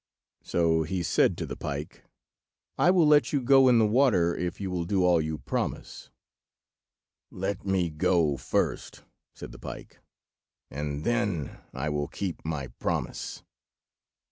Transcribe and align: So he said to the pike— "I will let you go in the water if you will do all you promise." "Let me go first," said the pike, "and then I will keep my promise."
So 0.41 0.81
he 0.81 1.03
said 1.03 1.37
to 1.37 1.45
the 1.45 1.55
pike— 1.55 2.01
"I 2.75 2.89
will 2.89 3.05
let 3.05 3.31
you 3.31 3.39
go 3.39 3.67
in 3.69 3.77
the 3.77 3.85
water 3.85 4.35
if 4.35 4.59
you 4.59 4.71
will 4.71 4.85
do 4.85 5.05
all 5.05 5.21
you 5.21 5.37
promise." 5.37 6.09
"Let 7.29 7.67
me 7.67 7.91
go 7.91 8.35
first," 8.35 9.03
said 9.35 9.51
the 9.51 9.59
pike, 9.59 9.99
"and 10.71 11.03
then 11.03 11.59
I 11.71 11.89
will 11.89 12.07
keep 12.07 12.43
my 12.43 12.69
promise." 12.79 13.43